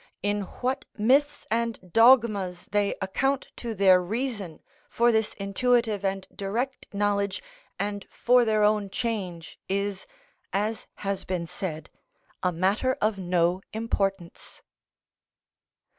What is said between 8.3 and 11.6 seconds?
their own change is, as has been